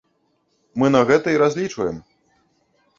Мы 0.79 0.89
на 0.95 1.03
гэта 1.11 1.27
і 1.37 1.41
разлічваем. 1.45 2.05